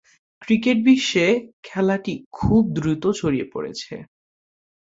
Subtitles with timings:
[0.41, 1.25] Cricket বিশ্বে
[1.63, 3.93] খেলাটি খুব দ্রুত ছড়িয়ে পড়েছে।